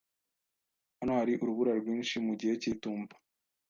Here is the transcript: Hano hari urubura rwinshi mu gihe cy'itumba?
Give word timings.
Hano 0.99 1.11
hari 1.19 1.33
urubura 1.41 1.71
rwinshi 1.79 2.15
mu 2.25 2.33
gihe 2.39 2.53
cy'itumba? 2.61 3.13